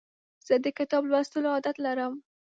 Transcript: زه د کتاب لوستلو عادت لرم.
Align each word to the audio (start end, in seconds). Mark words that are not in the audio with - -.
زه 0.47 0.55
د 0.63 0.67
کتاب 0.77 1.03
لوستلو 1.11 1.53
عادت 1.55 1.75
لرم. 1.85 2.13